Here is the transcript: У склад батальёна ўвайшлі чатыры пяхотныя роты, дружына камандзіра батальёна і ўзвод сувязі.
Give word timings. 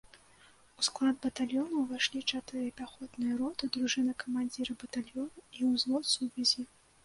У 0.83 0.85
склад 0.87 1.15
батальёна 1.25 1.75
ўвайшлі 1.81 2.23
чатыры 2.31 2.65
пяхотныя 2.81 3.37
роты, 3.43 3.63
дружына 3.77 4.19
камандзіра 4.27 4.73
батальёна 4.83 5.49
і 5.61 5.71
ўзвод 5.71 6.13
сувязі. 6.19 6.71